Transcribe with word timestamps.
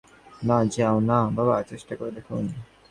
না- 0.41 0.57
যাও 0.73 0.97
না, 1.09 1.19
বাবা- 1.37 1.55
চেষ্টা 1.71 1.93
করে 1.95 2.11
দেখুন। 2.11 2.43